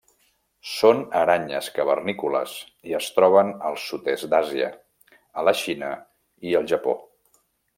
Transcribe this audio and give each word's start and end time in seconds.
Són 0.69 1.01
aranyes 1.19 1.67
cavernícoles 1.75 2.55
i 2.93 2.97
es 3.01 3.09
troben 3.17 3.53
al 3.69 3.77
sud-est 3.83 4.27
d'Àsia, 4.33 4.71
a 5.43 5.47
la 5.49 5.55
Xina 5.63 5.93
i 6.53 6.57
al 6.63 6.67
Japó. 6.75 6.97